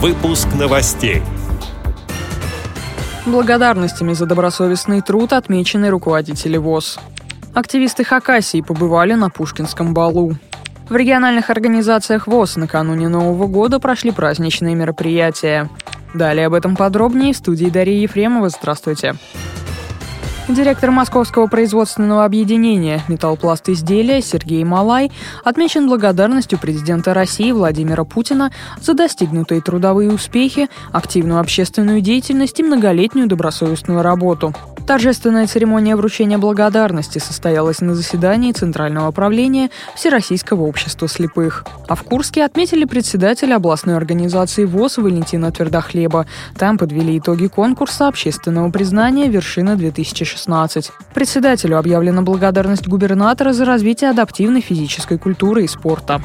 [0.00, 1.20] Выпуск новостей.
[3.26, 6.98] Благодарностями за добросовестный труд отмечены руководители ВОЗ.
[7.52, 10.36] Активисты Хакасии побывали на Пушкинском балу.
[10.88, 15.68] В региональных организациях ВОЗ накануне Нового года прошли праздничные мероприятия.
[16.14, 18.48] Далее об этом подробнее в студии Дарьи Ефремова.
[18.48, 19.16] Здравствуйте.
[20.50, 25.12] Директор Московского производственного объединения «Металлпласт изделия» Сергей Малай
[25.44, 33.28] отмечен благодарностью президента России Владимира Путина за достигнутые трудовые успехи, активную общественную деятельность и многолетнюю
[33.28, 34.52] добросовестную работу.
[34.90, 41.64] Торжественная церемония вручения благодарности состоялась на заседании Центрального правления Всероссийского общества слепых.
[41.86, 46.26] А в Курске отметили председателя областной организации ВОЗ Валентина Твердохлеба.
[46.58, 50.90] Там подвели итоги конкурса общественного признания «Вершина-2016».
[51.14, 56.20] Председателю объявлена благодарность губернатора за развитие адаптивной физической культуры и спорта.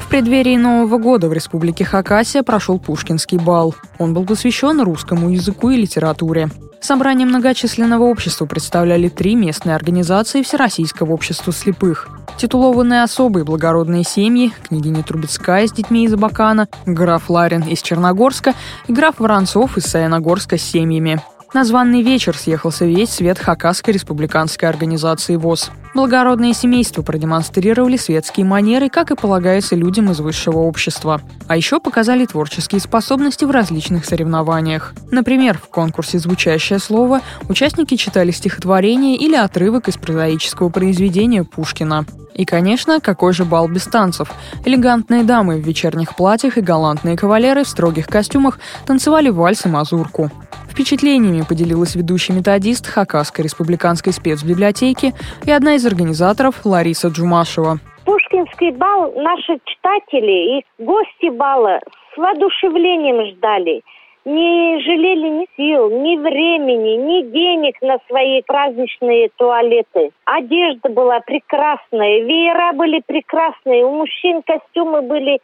[0.00, 3.76] В преддверии Нового года в Республике Хакасия прошел Пушкинский бал.
[3.98, 6.50] Он был посвящен русскому языку и литературе.
[6.80, 12.08] Собрание многочисленного общества представляли три местные организации Всероссийского общества слепых.
[12.36, 18.54] Титулованные особые благородные семьи, княгиня Трубецкая с детьми из Абакана, граф Ларин из Черногорска
[18.86, 21.20] и граф Воронцов из Саяногорска с семьями.
[21.56, 25.70] На званный вечер съехался весь свет Хакасской республиканской организации ВОЗ.
[25.94, 31.22] Благородные семейства продемонстрировали светские манеры, как и полагается людям из высшего общества.
[31.48, 34.92] А еще показали творческие способности в различных соревнованиях.
[35.10, 42.04] Например, в конкурсе «Звучащее слово» участники читали стихотворение или отрывок из прозаического произведения Пушкина.
[42.34, 44.30] И, конечно, какой же бал без танцев.
[44.66, 50.30] Элегантные дамы в вечерних платьях и галантные кавалеры в строгих костюмах танцевали вальс и мазурку.
[50.76, 55.14] Впечатлениями поделилась ведущий методист Хакасской республиканской спецбиблиотеки
[55.46, 57.78] и одна из организаторов Лариса Джумашева.
[58.04, 61.80] Пушкинский бал наши читатели и гости бала
[62.12, 63.80] с воодушевлением ждали–
[64.26, 70.10] не жалели ни сил, ни времени, ни денег на свои праздничные туалеты.
[70.24, 75.38] Одежда была прекрасная, веера были прекрасные, у мужчин костюмы были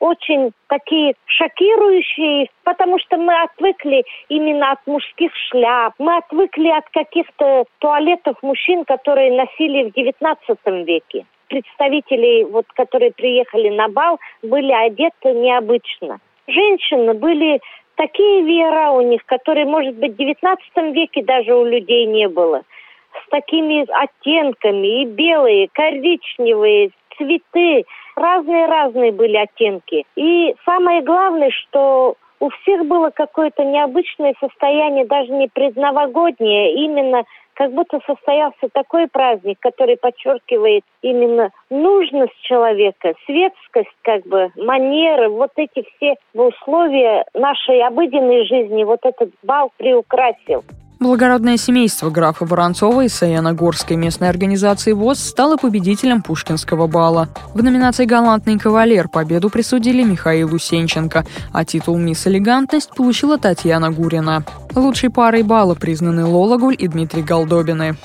[0.00, 7.64] очень такие шокирующие, потому что мы отвыкли именно от мужских шляп, мы отвыкли от каких-то
[7.78, 11.26] туалетов мужчин, которые носили в XIX веке.
[11.48, 16.18] Представители, вот, которые приехали на бал, были одеты необычно.
[16.46, 17.60] Женщины были
[17.96, 22.62] такие веера у них, которые, может быть, в девятнадцатом веке даже у людей не было.
[23.24, 27.84] С такими оттенками, и белые, коричневые, цветы,
[28.16, 30.06] разные-разные были оттенки.
[30.16, 37.24] И самое главное, что у всех было какое-то необычное состояние, даже не предновогоднее, именно
[37.54, 45.50] как будто состоялся такой праздник, который подчеркивает именно нужность человека, светскость, как бы, манеры, вот
[45.56, 50.62] эти все условия нашей обыденной жизни, вот этот бал приукрасил.
[51.00, 57.28] Благородное семейство графа Воронцова из Саяногорской местной организации ВОЗ стало победителем Пушкинского бала.
[57.54, 64.42] В номинации «Галантный кавалер» победу присудили Михаилу Сенченко, а титул «Мисс Элегантность» получила Татьяна Гурина.
[64.74, 67.96] Лучшей парой бала признаны Лола Гуль и Дмитрий Голдобины.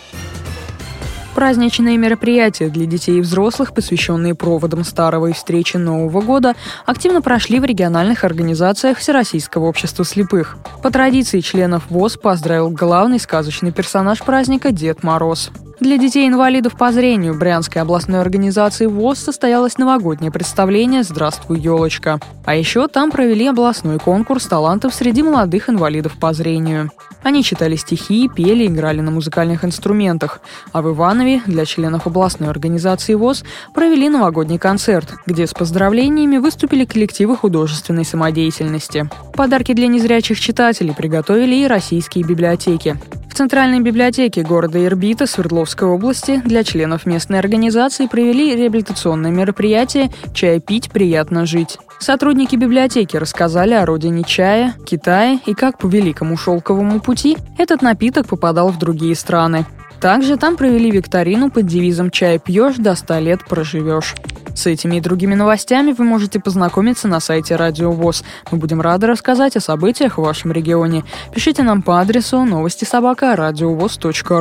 [1.35, 6.55] Праздничные мероприятия для детей и взрослых, посвященные проводам старого и встречи Нового года,
[6.85, 10.57] активно прошли в региональных организациях Всероссийского общества слепых.
[10.83, 15.49] По традиции членов ВОЗ поздравил главный сказочный персонаж праздника Дед Мороз.
[15.83, 22.21] Для детей-инвалидов по зрению Брянской областной организации ВОЗ состоялось новогоднее представление «Здравствуй, елочка».
[22.45, 26.89] А еще там провели областной конкурс талантов среди молодых инвалидов по зрению.
[27.21, 30.39] Они читали стихи, пели, играли на музыкальных инструментах.
[30.71, 33.43] А в Иванове для членов областной организации ВОЗ
[33.73, 39.09] провели новогодний концерт, где с поздравлениями выступили коллективы художественной самодеятельности.
[39.33, 42.97] Подарки для незрячих читателей приготовили и российские библиотеки.
[43.33, 50.59] В Центральной библиотеке города Ирбита Свердловской области для членов местной организации провели реабилитационное мероприятие «Чай
[50.59, 51.79] пить, приятно жить».
[51.97, 58.27] Сотрудники библиотеки рассказали о родине чая, Китае и как по Великому Шелковому пути этот напиток
[58.27, 59.65] попадал в другие страны.
[59.99, 64.13] Также там провели викторину под девизом «Чай пьешь, до 100 лет проживешь».
[64.55, 68.23] С этими и другими новостями вы можете познакомиться на сайте Радио ВОЗ.
[68.51, 71.03] Мы будем рады рассказать о событиях в вашем регионе.
[71.33, 73.35] Пишите нам по адресу новости собака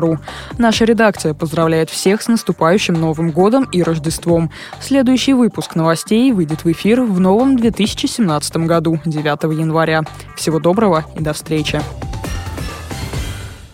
[0.00, 0.18] ру.
[0.58, 4.50] Наша редакция поздравляет всех с наступающим Новым годом и Рождеством.
[4.80, 10.02] Следующий выпуск новостей выйдет в эфир в новом 2017 году, 9 января.
[10.36, 11.80] Всего доброго и до встречи.